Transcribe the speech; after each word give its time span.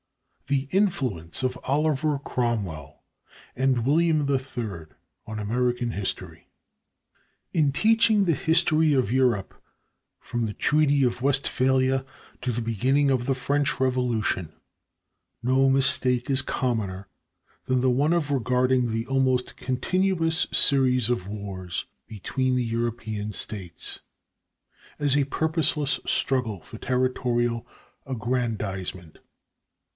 THE 0.47 0.67
INFLUENCE 0.71 1.43
OF 1.43 1.59
OLIVER 1.65 2.19
CROMWELL 2.25 3.03
AND 3.55 3.85
WILLIAM 3.85 4.27
III 4.29 4.87
ON 5.25 5.39
AMERICAN 5.39 5.91
HISTORY. 5.91 6.49
In 7.53 7.71
teaching 7.71 8.25
the 8.25 8.33
history 8.33 8.93
of 8.93 9.11
Europe 9.11 9.61
from 10.19 10.45
the 10.45 10.53
Treaty 10.55 11.03
of 11.03 11.21
Westphalia 11.21 12.03
to 12.41 12.51
the 12.51 12.63
beginning 12.63 13.11
of 13.11 13.27
the 13.27 13.35
French 13.35 13.79
Revolution, 13.79 14.51
no 15.43 15.69
mistake 15.69 16.29
is 16.29 16.41
commoner 16.41 17.07
than 17.65 17.79
the 17.79 17.91
one 17.91 18.11
of 18.11 18.29
regarding 18.31 18.89
the 18.89 19.05
almost 19.05 19.55
continuous 19.55 20.47
series 20.51 21.09
of 21.09 21.27
wars 21.27 21.85
between 22.07 22.55
the 22.55 22.65
European 22.65 23.31
States 23.31 23.99
as 24.99 25.15
a 25.15 25.23
purposeless 25.25 25.99
struggle 26.07 26.59
for 26.59 26.77
territorial 26.79 27.65
aggrandizement. 28.05 29.19